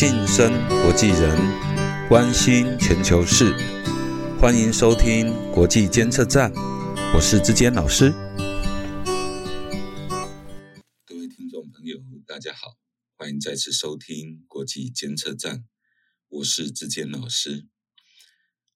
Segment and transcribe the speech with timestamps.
[0.00, 1.36] 晋升国际人，
[2.08, 3.52] 关心全球事，
[4.40, 6.50] 欢迎收听国际监测站，
[7.14, 8.10] 我是志坚老师。
[11.04, 12.78] 各位听众朋友，大家好，
[13.18, 15.66] 欢迎再次收听国际监测站，
[16.30, 17.66] 我是志坚老师。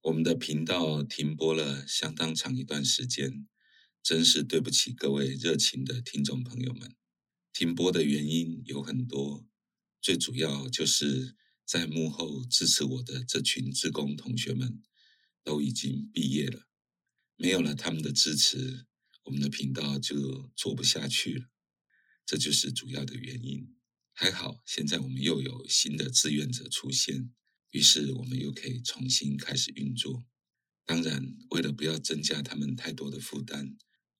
[0.02, 3.46] 我们的频道停播了相当长一段时间，
[4.02, 6.95] 真是对不起各位热情的听众朋友们。
[7.50, 9.46] 停播的原因有很多。
[10.05, 11.34] 最主要就是
[11.64, 14.83] 在幕后支持我的这群职工同学们
[15.42, 16.69] 都已经毕业了，
[17.37, 18.84] 没有了他们的支持，
[19.23, 21.47] 我们的频道就做不下去了，
[22.27, 23.75] 这就是主要的原因。
[24.12, 27.33] 还好，现在我们又有新的志愿者出现，
[27.70, 30.27] 于是我们又可以重新开始运作。
[30.84, 33.75] 当然，为了不要增加他们太多的负担，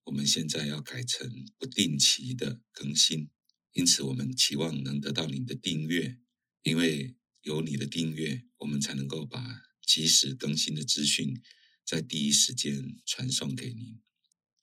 [0.05, 3.29] 我们现在要改成不定期的更新。
[3.75, 6.19] 因此，我们期望能得到您的订阅，
[6.63, 11.43] 因为有你的订阅，我们才能够把及时更新的资讯
[11.85, 14.01] 在第一时间传送给您。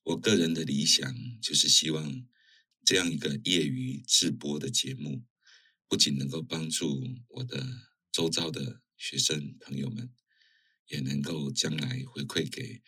[0.04, 2.26] 我个人的理想就是希望
[2.86, 5.26] 这样一个业余直播的节目，
[5.90, 10.10] 不仅能够帮助我的周遭的学生朋友们，
[10.88, 12.82] 也能够将来回馈给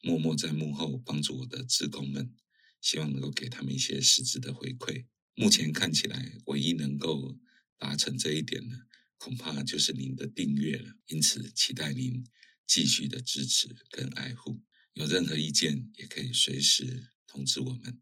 [0.00, 2.32] 默默在幕后帮助我的职工们，
[2.80, 5.06] 希望能够给他们一些实质的回馈。
[5.34, 7.38] 目前看起来，唯一能够
[7.76, 8.86] 达成这一点的，
[9.18, 10.94] 恐怕就是您的订阅了。
[11.06, 12.24] 因此，期待您
[12.66, 14.62] 继续的支持跟爱护。
[14.92, 18.00] 有任何意见，也可以随时通知我们。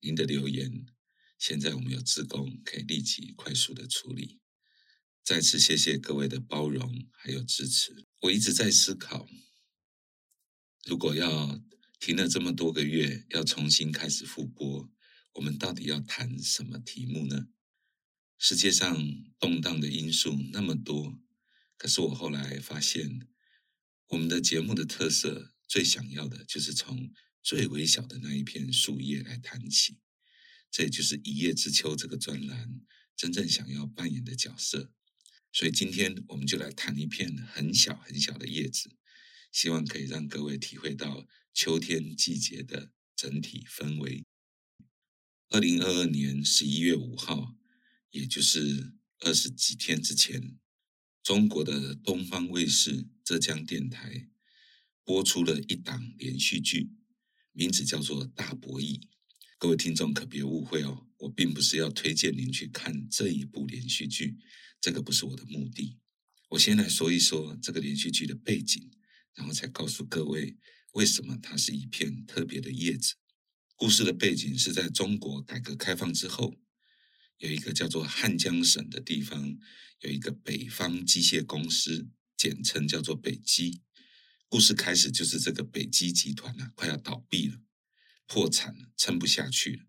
[0.00, 0.84] 您的留言，
[1.38, 4.40] 现在我们有自工可以立即快速的处理。
[5.22, 8.04] 再次谢谢各位的包容还有支持。
[8.22, 9.28] 我一直在思考，
[10.84, 11.62] 如果要
[12.00, 14.92] 停了这么多个月，要重新开始复播。
[15.34, 17.48] 我们到底要谈什么题目呢？
[18.38, 18.96] 世界上
[19.38, 21.20] 动荡的因素那么多，
[21.76, 23.28] 可是我后来发现，
[24.08, 27.12] 我们的节目的特色最想要的就是从
[27.42, 29.98] 最微小的那一片树叶来谈起。
[30.70, 32.80] 这也就是一叶知秋这个专栏
[33.16, 34.92] 真正想要扮演的角色。
[35.52, 38.90] 所以今天我们就来谈一片很小很小的叶子，
[39.52, 44.24] 希望可以让各位体会到秋天季节的整体氛围。
[45.50, 47.56] 二零二二年十一月五号，
[48.10, 50.58] 也就是二十几天之前，
[51.22, 54.28] 中国的东方卫视浙江电台
[55.04, 56.90] 播出了一档连续剧，
[57.52, 58.98] 名字叫做《大博弈》。
[59.58, 64.36] 各位听众可别误会哦，我并不是要推荐您去看这一部连续剧，
[64.80, 65.98] 这个不是我的目的。
[66.48, 68.90] 我先来说一说这个连续剧的背景，
[69.34, 70.56] 然后才告诉各位
[70.94, 73.14] 为什么它是一片特别的叶子。
[73.76, 76.54] 故事的背景是在中国改革开放之后，
[77.38, 79.58] 有一个叫做汉江省的地方，
[80.00, 83.82] 有一个北方机械公司，简称叫做北机。
[84.48, 87.60] 故事开始就是这个北机集团呢快要倒闭了，
[88.26, 89.82] 破产了，撑不下去了。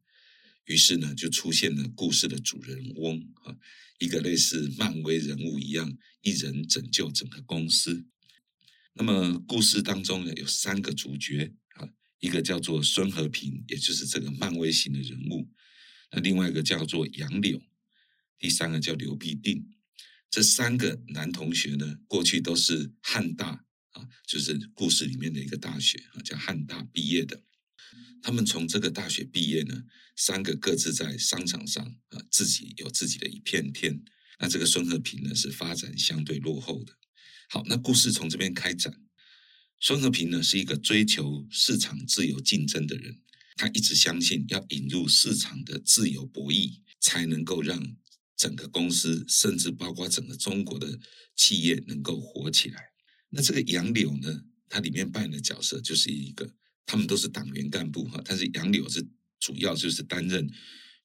[0.66, 3.56] 于是呢，就出现了故事的主人翁啊，
[4.00, 8.07] 一个类似漫威人物一样，一人拯救整个公司。
[8.94, 11.53] 那么故事当中呢，有三个主角。
[12.19, 15.47] 一个叫做孙和平，也就是这个漫威型的人物；
[16.11, 17.61] 那另外一个叫做杨柳，
[18.39, 19.71] 第三个叫刘必定。
[20.29, 27.43] 这三个男同学呢，过去都是汉大啊，就是故事里面的一个大学啊，叫汉大毕业的。
[28.21, 29.83] 他们从这个大学毕业呢，
[30.15, 34.03] 三个各自在商场上啊，自己有自己的一片天。
[34.39, 36.93] 那这个孙和平呢，是发展相对落后的。
[37.49, 38.93] 好，那故事从这边开展。
[39.79, 43.19] 孙和平呢是一个追求市场自由竞争的人，
[43.55, 47.95] 他一直相信要引入市场的自由博弈，才能够让
[48.35, 50.99] 整个公司，甚至包括整个中国的
[51.35, 52.81] 企业能够活起来。
[53.29, 56.55] 那这个杨柳呢，他里面扮演的角色就是一个，
[56.85, 59.05] 他们都是党员干部哈，但是杨柳是
[59.39, 60.49] 主要就是担任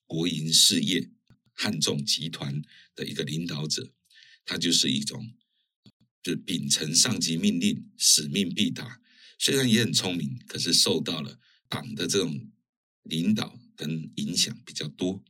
[0.06, 1.10] 国营事业
[1.52, 2.62] 汉众集团
[2.94, 3.92] 的一个领导者，
[4.46, 5.34] 他就是一种。
[6.22, 9.00] 就秉承上级命令，使命必达。
[9.38, 11.38] 虽然也很聪明，可是受到了
[11.68, 12.50] 党的这种
[13.04, 15.22] 领导跟影响比较多。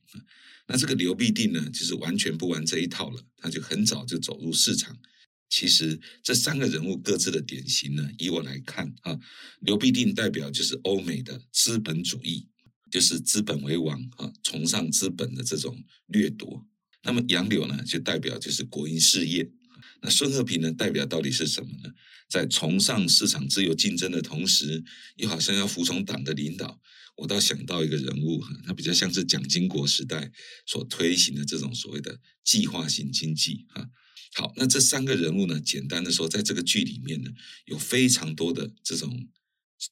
[0.66, 3.24] 那这个刘必定呢，就是完全不玩这一套了。
[3.36, 4.96] 他就很早就走入市场。
[5.48, 9.18] 其实这三个人物各自的典型呢，以我来看啊，
[9.60, 12.48] 刘必定代表就是欧美的资本主义，
[12.90, 16.64] 就是资本为王啊，崇尚资本的这种掠夺。
[17.02, 19.50] 那么杨柳呢，就代表就是国营事业。
[20.02, 20.72] 那孙和平呢？
[20.72, 21.90] 代表到底是什么呢？
[22.28, 24.82] 在崇尚市场自由竞争的同时，
[25.16, 26.80] 又好像要服从党的领导。
[27.16, 30.30] 我倒想到一个人物哈，他比较像是蒋经国时代
[30.66, 33.66] 所推行的这种所谓的计划性经济。
[33.68, 33.88] 哈，
[34.34, 37.30] 好，那这三个人物呢，简单的说，在这个剧里面呢，
[37.66, 39.28] 有非常多的这种。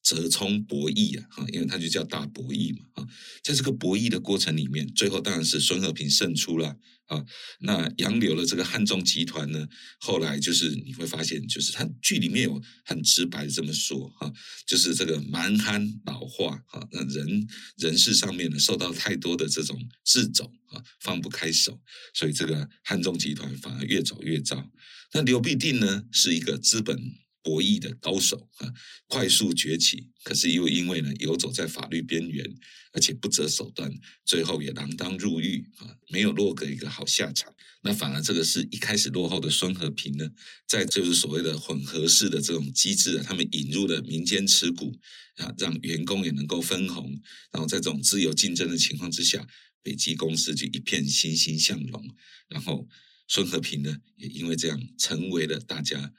[0.02, 3.08] 折冲博弈啊，哈，因为它就叫大博弈嘛，啊，
[3.43, 6.76] 在这个博弈的过程里面，最后当然是孙和平胜出了
[7.06, 7.25] 啊。
[7.61, 9.67] 那杨柳的这个汉中集团呢，
[9.99, 14.31] 后来就是你会发现，就是它剧里面有很直白的这么说哈，
[14.67, 21.81] 就是这个蛮憨老化哈，那人人事上面呢受到太多的这种掣肘啊，放不开手，
[22.12, 24.70] 所以这个汉中集团反而越走越糟。
[25.14, 27.00] 那刘必定呢是一个资本。
[27.48, 28.74] 博弈的高手啊，
[29.06, 32.44] 快速崛起，可是又因为呢游走在法律边缘，
[32.92, 33.90] 而且不择手段，
[34.26, 37.50] 最后也锒铛入狱啊，没有落个一个好下场。
[37.80, 40.28] 那反而这个是一开始落后的孙和平呢，
[40.66, 44.94] 在就是所谓的混合式的这种机制啊，他们引入了民间持股
[45.36, 47.18] 啊，让员工也能够分红，
[47.50, 49.48] 然后在这种自由竞争的情况之下，
[49.82, 52.14] 北极公司就一片欣欣向荣。
[52.48, 52.86] 然后
[53.26, 56.12] 孙和平呢，也因为这样成为了大家。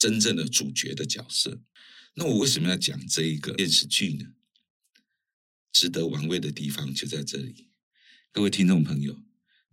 [0.00, 1.60] 真正的主角的角色，
[2.14, 4.32] 那我为什么要讲这一个电视剧呢？
[5.74, 7.68] 值得玩味的地方就在这里，
[8.32, 9.22] 各位听众朋友，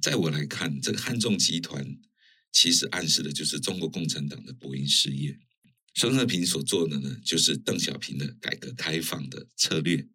[0.01, 1.97] 在我来看，这个汉中集团
[2.51, 5.39] 其实暗示的就是中国共产党的博弈事业。
[5.95, 10.09] 孙和平所做的呢，就是邓小平的改革开放的策略。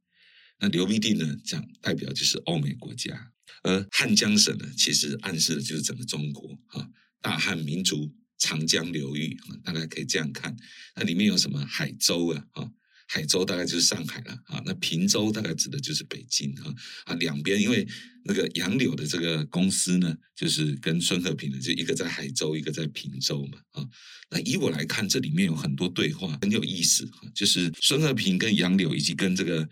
[0.58, 3.32] 那刘必定呢，讲代表就是欧美国家，
[3.62, 6.90] 而汉江省呢，其实暗示的就是整个中国啊，
[7.22, 8.14] 大汉民族。
[8.42, 10.54] 长江流域，大概可以这样看。
[10.96, 12.44] 那里面有什么海州啊？
[12.54, 12.68] 啊，
[13.06, 14.60] 海州大概就是上海了啊。
[14.66, 16.74] 那平州大概指的就是北京啊。
[17.04, 17.86] 啊，两边因为
[18.24, 23.58] 那个杨柳的这个公司呢，就是跟孙和平的，就一个在海州，一个在平州嘛。
[23.70, 23.88] 啊，
[24.30, 27.30] 那以我来看，这里面有很多对话很有意思啊。
[27.32, 29.68] 就是孙和平跟杨柳以及跟这个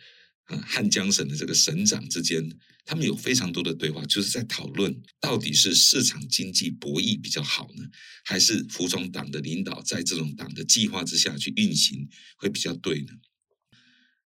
[0.58, 2.50] 汉江省的这个省长之间。
[2.86, 7.84] 他们有非常多的对话，就是在讨论到底是市场经济博弈比较好呢，
[8.24, 13.12] 还是服从党的领导，在这种党的计划之下去运行会比较对呢？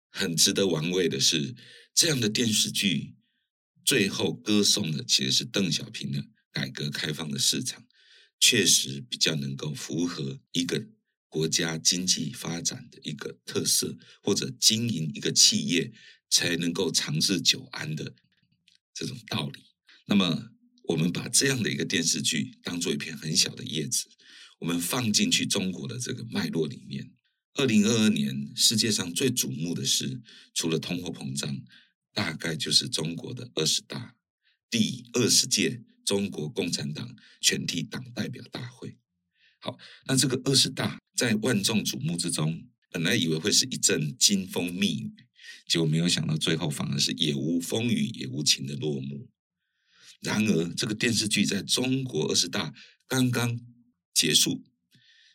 [0.09, 1.55] 很值得玩味的是，
[1.95, 3.17] 这样的电视剧
[3.85, 7.85] 最后歌颂的其实是邓小平的改革开放的市场，
[8.41, 10.87] 确实比较能够符合一个
[11.35, 15.93] 国家经济发展的一个特色，或者经营一个企业
[16.31, 18.15] 才能够长治久安的。
[18.95, 19.65] 这种道理，
[20.07, 20.53] 那么
[20.85, 24.07] 我们把这样的一个电视剧当做一片很小的叶子，
[24.61, 27.11] 我们放进去中国的这个脉络里面。
[27.55, 30.23] 二零二二年世界上最瞩目的是，
[30.55, 31.61] 除了通货膨胀，
[32.13, 34.15] 大概就是中国的二十大，
[34.71, 38.97] 第二十届中国共产党全体党代表大会。
[39.59, 39.77] 好，
[40.07, 45.13] 那这个二十大在万众瞩目之中，本来以为会是一阵金风密雨。
[45.67, 49.31] 结果没有想到，最后反而是也无风雨也无晴的落幕。
[50.21, 52.75] 然而，这个电视剧在中国二十大
[53.07, 53.61] 刚刚
[54.13, 54.65] 结束，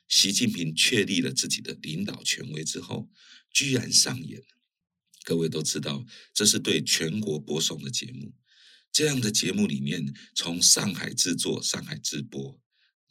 [0.07, 3.09] 习近平确立了自己的领导权威之后，
[3.51, 4.41] 居然上演。
[5.23, 8.33] 各位都知道，这是对全国播送的节目。
[8.91, 12.59] 这样的节目里面，从上海制作、上海直播，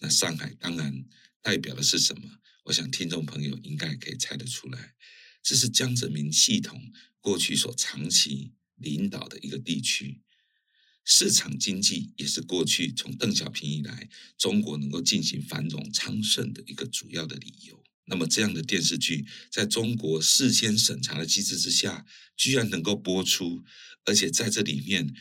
[0.01, 1.05] 那上海当然
[1.41, 2.29] 代表的是什么？
[2.69, 4.95] 我想听众朋友应该可以猜得出来。
[5.43, 10.21] 这是江泽民系统过去所长期领导的一个地区，
[11.03, 17.83] 市场经济也是过去从邓小平以来中国能够进行繁荣昌盛的一个主要的理由。
[18.05, 22.05] 那么，这样的电视剧在中国事先审查的机制之下，
[22.37, 23.65] 居然能够播出，
[24.05, 25.15] 而且在这里面，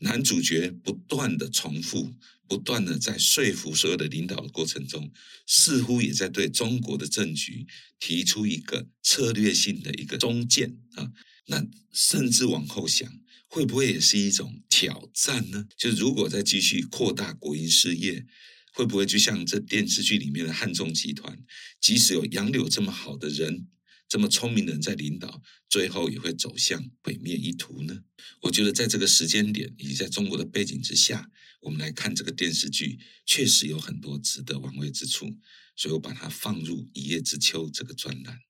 [0.00, 2.12] 男主角不断的重复。
[2.50, 5.12] 不断的在说服所有的领导的过程中，
[5.46, 7.64] 似乎也在对中国的政局
[8.00, 11.12] 提出一个策略性的一个中建啊。
[11.46, 13.08] 那甚至往后想，
[13.46, 15.64] 会不会也是一种挑战呢？
[15.76, 18.26] 就如果再继续扩大国营事业，
[18.74, 21.38] 会不会就像这电视剧里面的汉中集团，
[21.80, 23.68] 即使有杨柳这么好的人？
[24.10, 28.02] 这么聪明的人在领导，最后也会走向毁灭一途呢？
[28.42, 35.38] 我觉得在这个时间点以及在中国的背景之下，我们来看这个电视剧，确实有很多值得玩味之处，
[35.76, 38.40] 所以我把它放入《一叶知秋》这个专栏。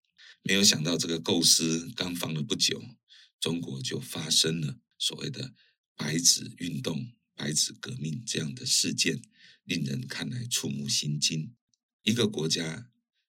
[0.42, 2.82] 没有想到这个构思刚放了不久，
[3.38, 5.52] 中国就发生了所谓的
[5.94, 9.20] “白纸运动”“白纸革命”这样的事件，
[9.64, 11.52] 令人看来触目心惊。
[12.02, 12.90] 一个国家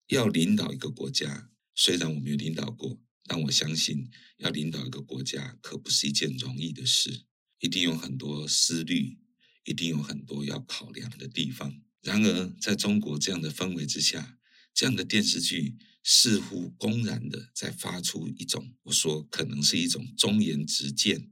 [0.09, 1.49] 要领导一个国家。
[1.81, 7.23] 虽然我没有领导过，但我相信要领导一个国家可不是一件容易的事，
[7.61, 9.17] 一定有很多思虑，
[9.63, 11.81] 一定有很多要考量的地方。
[12.01, 14.37] 然而，在中国这样的氛围之下，
[14.73, 21.31] 这样的电视剧似乎公然的在发出一种，我说可能是一种忠言直谏，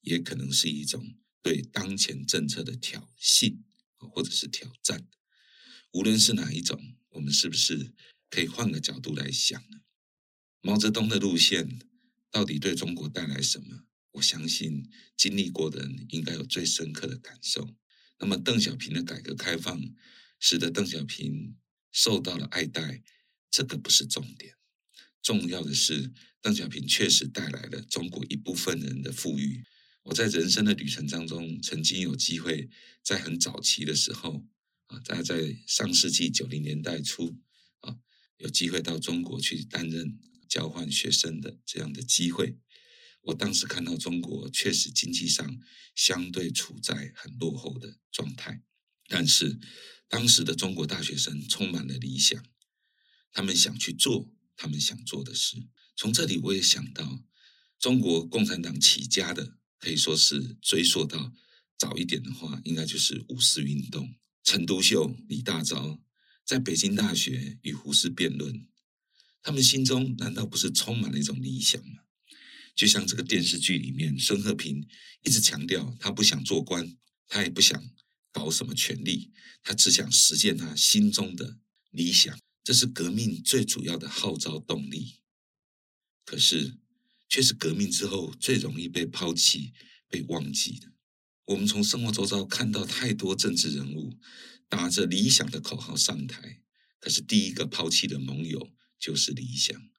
[0.00, 3.58] 也可能是一种对当前政策的挑衅
[3.98, 5.06] 或者是挑战。
[5.92, 7.94] 无论是哪一种，我们是不是
[8.28, 9.82] 可以换个角度来想呢？
[10.66, 11.78] 毛泽东的路线
[12.30, 13.84] 到底对中国带来什么？
[14.12, 17.76] 我相信经历过的人应该有最深刻的感受。
[18.18, 19.78] 那么邓小平的改革开放，
[20.40, 21.54] 使得邓小平
[21.92, 23.02] 受到了爱戴，
[23.50, 24.54] 这个不是重点。
[25.20, 29.62] 重要的是，邓小平确实带来了中国一部分人的富裕。
[30.04, 32.70] 我在人生的旅程当中，曾经有机会
[33.02, 34.46] 在很早期的时候，
[34.86, 37.36] 啊，大概在上世纪九零年代初，
[37.80, 37.98] 啊，
[38.38, 42.58] 有机会到中国去担任交换学生的这样的机会。
[43.22, 45.58] 我当时看到中国确实经济上
[45.94, 48.62] 相对处在很落后的状态，
[49.08, 49.58] 但是
[50.08, 52.44] 当时的中国大学生充满了理想，
[53.32, 55.66] 他们想去做他们想做的事。
[55.96, 57.24] 从这里我也想到，
[57.78, 61.32] 中国共产党起家的可以说是追溯到
[61.78, 64.14] 早一点的话，应该就是五四运动。
[64.42, 66.00] 陈独秀、李大钊
[66.44, 68.68] 在北京大学与胡适辩论，
[69.44, 72.02] 他们心中难道不是充满了一种理想吗？
[72.74, 74.88] 就像这个电视剧里面，孙和平
[75.22, 76.96] 一直强调，他不想做官，
[77.28, 77.90] 他也不想
[78.32, 79.30] 搞什么权力，
[79.62, 81.58] 他只想实现他心中的
[81.90, 85.20] 理想，这是革命最主要的号召动力。
[86.24, 86.78] 可是，
[87.28, 89.74] 却是革命之后最容易被抛弃、
[90.08, 90.90] 被忘记的。
[91.44, 94.18] 我们从生活周遭看到太多政治人物
[94.70, 96.62] 打着理想的口号上台，
[96.98, 98.72] 可是第一个抛弃的盟友
[99.04, 99.90] 就是理想。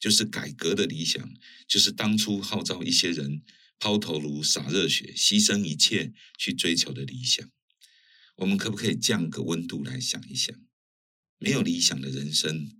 [0.00, 1.34] 就是改革的理想，
[1.66, 3.42] 就是当初号召一些人
[3.78, 7.50] 抛头颅、洒热血、牺牲一切去追求的理想。
[8.36, 10.54] 我们可不可以降个温度来想一想？
[11.38, 12.70] 没有理想的人生，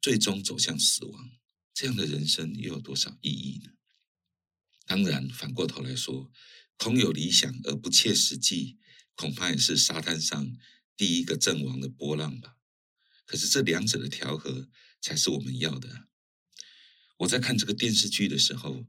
[0.00, 1.30] 最终走向死亡，
[1.72, 3.72] 这样的人生又有多少意义呢？
[4.86, 6.32] 当然，反过头来说，
[6.76, 8.78] 空有理想而不切实际，
[9.14, 10.56] 恐怕也是沙滩上
[10.96, 12.56] 第一个阵亡的波浪吧。
[13.24, 14.68] 可是这两者的调和，
[15.02, 16.08] 才是我们要的。
[17.18, 18.86] 我在看这个电视剧的时候，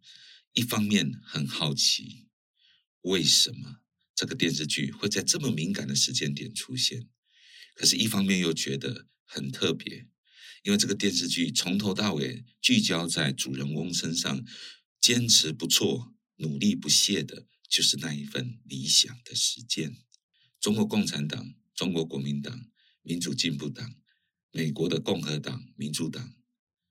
[0.54, 2.30] 一方面很好奇，
[3.02, 3.82] 为什么
[4.16, 7.10] 这个电视剧会在这么敏感的时间点出现？
[7.76, 10.08] 可是，一方面又觉得很特别，
[10.62, 14.46] 因为这个电视剧从头到尾聚焦在主人翁身上，
[15.02, 19.98] 坚持不错、努力不懈的，就是那一份理想的实践。
[20.60, 22.68] 中国共产党、中国国民党、
[23.02, 23.96] 民主进步党、
[24.56, 26.36] 美国的共和党、民主党。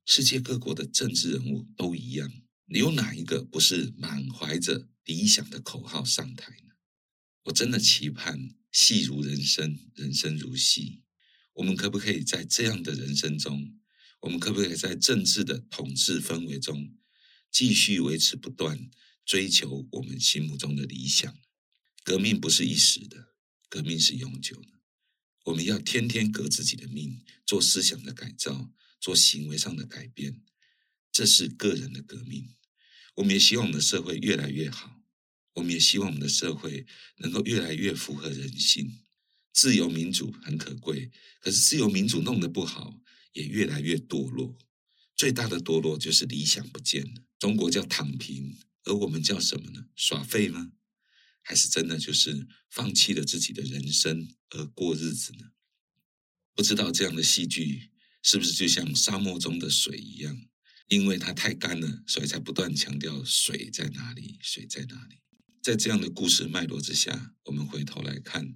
[0.05, 2.29] 世界各国的政治人物都一样，
[2.67, 6.75] 你有哪一个不是满怀着理想的口号上台呢？
[7.45, 11.03] 我真的期盼戏如人生，人生如戏。
[11.53, 13.79] 我们可不可以在这样的人生中，
[14.23, 16.93] 我们可不可以在政治的统治氛围中，
[17.49, 18.91] 继续维持不断
[19.25, 21.33] 追求我们心目中的理想？
[22.03, 23.37] 革命不是一时的，
[23.69, 24.82] 革命是永久的。
[25.45, 28.73] 我们要天天革自己的命，做思想的改造。
[29.01, 30.45] 做行为上的改变，
[31.11, 32.55] 这是个人的革命。
[33.17, 35.03] 我们也希望我们的社会越来越好，
[35.55, 39.01] 我们也希望我们的社会能够越来越符合人性。
[39.53, 43.01] 自由民主很可贵，可是自由民主弄得不好，
[43.33, 44.57] 也越来越堕落。
[45.17, 47.25] 最大的堕落就是理想不见了。
[47.41, 49.87] 中国叫躺平，而我们叫什么呢？
[49.97, 50.71] 耍废吗？
[51.43, 55.53] 还是真的就是放弃了自己的人生而过日子呢？
[56.55, 57.91] 不知道这样的戏剧。
[58.25, 60.49] 是不是就像沙漠中的水一样？
[60.87, 65.21] 因为它太干了，所以才不断强调水在哪里，水在哪里。
[65.61, 68.55] 在这样的故事脉络之下，我们回头来看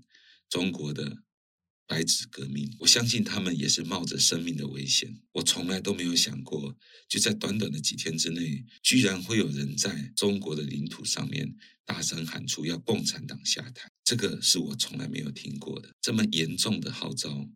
[0.48, 1.24] 中国的
[1.86, 5.20] 白纸革命，我相信他们也是冒着生命的危险。
[5.32, 6.76] 我从来都没有想过，
[7.08, 13.88] 就在短短的几天之内，居然会有人在中国的领土上面大声喊出要共产党下台。
[14.02, 17.48] 这个是我从来没有听过的，这么严重的号召。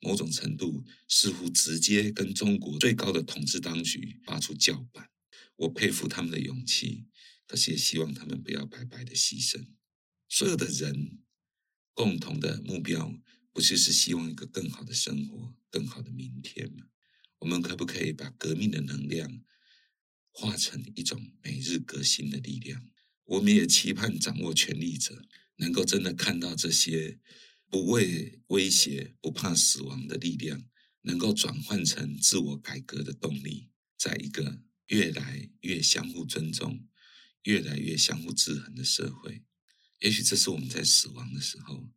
[0.00, 5.08] 某种程度似乎直接跟中国最高的统治当局发出叫板，
[5.56, 7.06] 我佩服他们的勇气，
[7.46, 9.66] 可是也希望他们不要白白的牺牲。
[10.28, 11.20] 所有的人
[11.94, 13.18] 共同的目标，
[13.54, 16.88] 不就是希望一个更好的生活、更好的明天吗？
[17.38, 19.40] 我们可不可以把革命的能量
[20.30, 22.90] 化成一种每日革新的力量？
[23.24, 25.22] 我们也期盼掌握权力者
[25.56, 27.18] 能够真的看到这些。
[27.70, 30.62] 不畏威胁、不怕死亡的力量，
[31.00, 36.86] 能够转换成自我改革的动力，在一个越来越相互尊重、
[37.42, 39.42] 越来越相互制衡的社会，
[39.98, 41.90] 也许这是我们在死亡的时候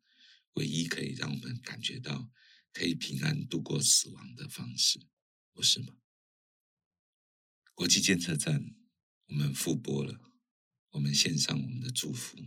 [0.58, 2.32] 唯一可以让我们感觉到
[2.74, 5.08] 可以平安度过死亡的方式，
[5.54, 5.96] 不是吗？
[7.76, 8.76] 国际监测站，
[9.28, 10.34] 我们复播了，
[10.90, 12.38] 我们献上我们的祝福，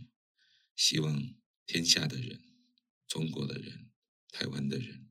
[0.75, 1.35] 希望
[1.67, 2.45] 天下的人。
[3.07, 3.91] 中国的人、
[4.29, 5.11] 台湾的人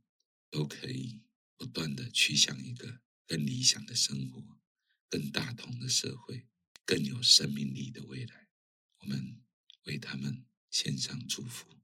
[0.49, 1.21] 都可以
[1.57, 4.59] 不断的趋向一个更理想的生活、
[5.09, 6.47] 更大同的社会、
[6.85, 8.49] 更有生命力的未来。
[8.99, 9.41] 我们
[9.83, 11.78] 为他们献上祝福。